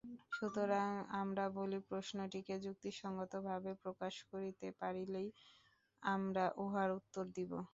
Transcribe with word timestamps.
সুতরাং 0.35 0.87
আমরা 1.21 1.45
বলি, 1.57 1.79
প্রশ্নটিকে 1.89 2.55
যুক্তিসঙ্গতভাবে 2.65 3.71
প্রকাশ 3.83 4.13
করিতে 4.31 4.67
পারিলেই 4.79 5.27
আমরা 6.03 6.45
উহার 6.63 6.89
উত্তর 6.99 7.23
দিব। 7.35 7.51